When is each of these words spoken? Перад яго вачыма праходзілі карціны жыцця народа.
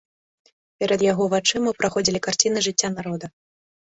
Перад 0.83 1.01
яго 1.11 1.27
вачыма 1.33 1.73
праходзілі 1.83 2.21
карціны 2.27 2.63
жыцця 2.69 2.89
народа. 2.97 3.25